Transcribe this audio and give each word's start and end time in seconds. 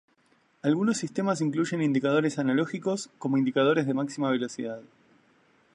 Algunos 0.63 0.97
sistemas 0.97 1.41
incluyen 1.41 1.79
indicadores 1.83 2.39
analógicos, 2.39 3.11
como 3.19 3.37
indicadores 3.37 3.85
de 3.85 3.93
velocidad 3.93 4.33
máxima. 4.39 4.79